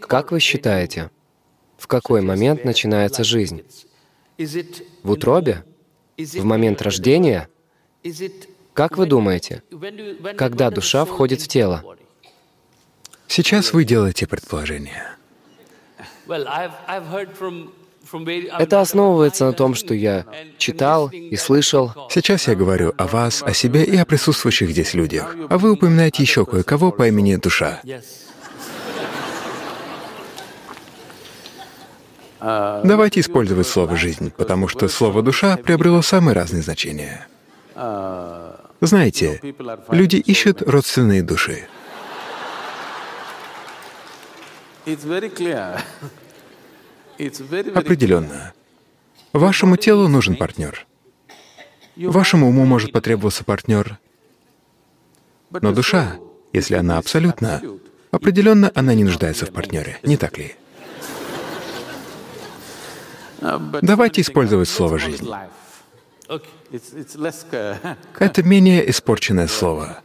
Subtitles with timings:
[0.00, 1.10] Как вы считаете,
[1.78, 3.64] в какой момент начинается жизнь?
[5.02, 5.64] В утробе?
[6.18, 7.48] В момент рождения?
[8.74, 9.62] Как вы думаете,
[10.36, 11.82] когда душа входит в тело?
[13.28, 15.16] Сейчас вы делаете предположение.
[18.58, 20.24] Это основывается на том, что я
[20.58, 21.92] читал и слышал.
[22.10, 25.36] Сейчас я говорю о вас, о себе и о присутствующих здесь людях.
[25.48, 27.80] А вы упоминаете еще кое-кого по имени Душа.
[32.40, 37.26] Давайте использовать слово «жизнь», потому что слово «душа» приобрело самые разные значения.
[38.82, 39.40] Знаете,
[39.88, 41.66] люди ищут родственные души.
[47.74, 48.52] Определенно.
[49.32, 50.86] Вашему телу нужен партнер.
[51.96, 53.98] Вашему уму может потребоваться партнер.
[55.50, 56.16] Но душа,
[56.52, 57.62] если она абсолютна,
[58.10, 60.54] определенно она не нуждается в партнере, не так ли?
[63.40, 65.28] Давайте использовать слово «жизнь».
[68.18, 70.00] Это менее испорченное слово.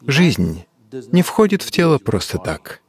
[0.00, 0.64] Жизнь
[1.12, 2.80] не входит в тело просто так.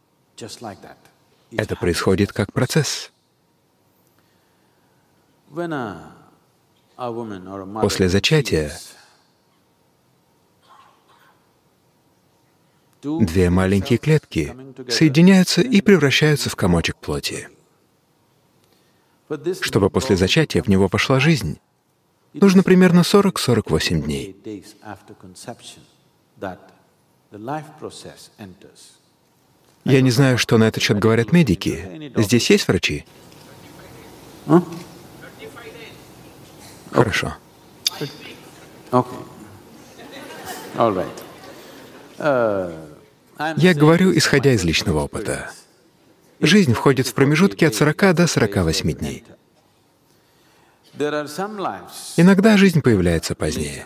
[1.52, 3.12] Это происходит как процесс.
[7.82, 8.72] После зачатия
[13.02, 14.56] две маленькие клетки
[14.90, 17.50] соединяются и превращаются в комочек плоти.
[19.62, 21.60] Чтобы после зачатия в него пошла жизнь,
[22.34, 24.36] нужно примерно 40-48 дней.
[29.88, 32.12] Я не знаю, что на этот счет говорят медики.
[32.18, 33.06] Здесь есть врачи?
[36.92, 37.34] Хорошо.
[43.58, 45.52] Я говорю, исходя из личного опыта.
[46.42, 49.24] Жизнь входит в промежутки от 40 до 48 дней.
[52.18, 53.86] Иногда жизнь появляется позднее.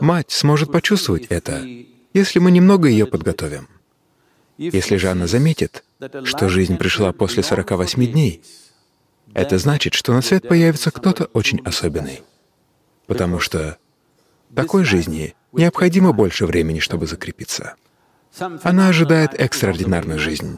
[0.00, 1.64] Мать сможет почувствовать это,
[2.12, 3.68] если мы немного ее подготовим.
[4.56, 5.84] Если же она заметит,
[6.24, 8.42] что жизнь пришла после 48 дней,
[9.34, 12.22] это значит, что на свет появится кто-то очень особенный.
[13.06, 13.78] Потому что
[14.54, 17.76] такой жизни необходимо больше времени, чтобы закрепиться.
[18.62, 20.56] Она ожидает экстраординарную жизнь.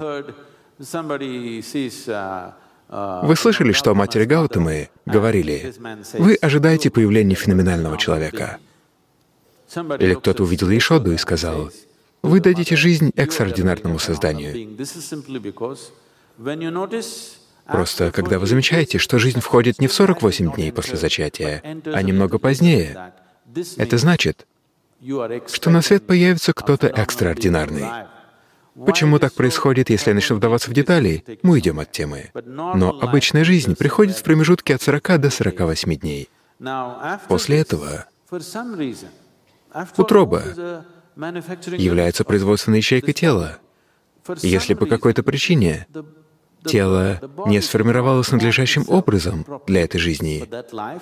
[2.90, 5.72] Вы слышали, что матери Гаутамы говорили,
[6.14, 8.58] «Вы ожидаете появления феноменального человека».
[10.00, 11.70] Или кто-то увидел Ешоду и сказал,
[12.22, 14.76] «Вы дадите жизнь экстраординарному созданию».
[17.66, 22.38] Просто когда вы замечаете, что жизнь входит не в 48 дней после зачатия, а немного
[22.38, 23.12] позднее,
[23.76, 24.48] это значит,
[25.46, 27.86] что на свет появится кто-то экстраординарный.
[28.86, 32.30] Почему так происходит, если я начну вдаваться в детали, мы уйдем от темы.
[32.44, 36.28] Но обычная жизнь приходит в промежутке от 40 до 48 дней.
[37.28, 38.06] После этого
[39.96, 40.42] утроба
[41.16, 43.58] является производственной ячейкой тела.
[44.42, 45.86] Если по какой-то причине
[46.64, 50.48] тело не сформировалось надлежащим образом для этой жизни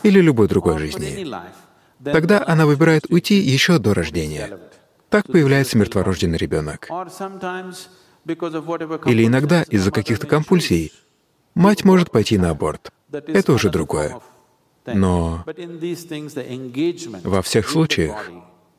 [0.03, 1.27] или любой другой жизни,
[2.05, 4.59] тогда она выбирает уйти еще до рождения.
[5.11, 6.89] Так появляется мертворожденный ребенок.
[9.07, 10.93] Или иногда из-за каких-то компульсий
[11.55, 12.93] мать может пойти на аборт.
[13.11, 14.21] Это уже другое.
[14.87, 15.45] Но
[17.25, 18.31] во всех случаях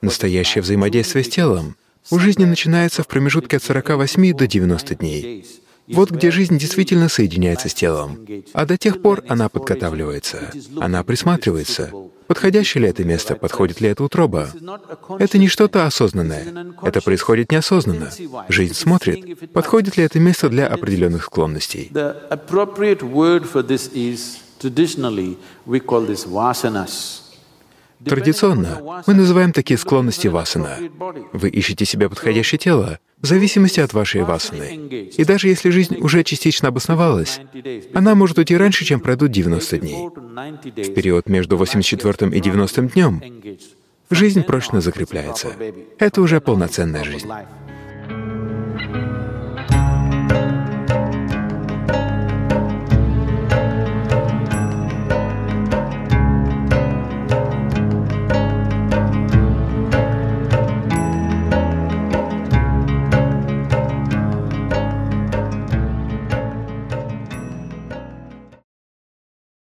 [0.02, 1.76] настоящее взаимодействие с телом
[2.12, 5.46] у жизни начинается в промежутке от 48 до 90 дней.
[5.90, 8.26] Вот где жизнь действительно соединяется с телом.
[8.54, 11.92] А до тех пор она подготавливается, она присматривается.
[12.28, 14.50] Подходящее ли это место, подходит ли это утроба?
[15.18, 16.74] Это не что-то осознанное.
[16.84, 18.12] Это происходит неосознанно.
[18.50, 21.92] Жизнь смотрит, подходит ли это место для определенных склонностей.
[28.06, 30.78] Традиционно мы называем такие склонности васана.
[31.34, 35.10] Вы ищете себе подходящее тело в зависимости от вашей васаны.
[35.18, 37.40] И даже если жизнь уже частично обосновалась,
[37.94, 40.08] она может уйти раньше, чем пройдут 90 дней.
[40.08, 43.22] В период между 84 и 90 днем
[44.10, 45.50] жизнь прочно закрепляется.
[45.98, 47.30] Это уже полноценная жизнь.